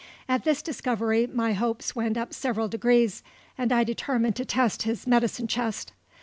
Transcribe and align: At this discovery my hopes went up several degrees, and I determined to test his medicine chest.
At 0.27 0.45
this 0.45 0.63
discovery 0.63 1.27
my 1.27 1.53
hopes 1.53 1.95
went 1.95 2.17
up 2.17 2.33
several 2.33 2.67
degrees, 2.67 3.21
and 3.55 3.71
I 3.71 3.83
determined 3.83 4.35
to 4.37 4.45
test 4.45 4.81
his 4.81 5.05
medicine 5.05 5.45
chest. 5.45 5.93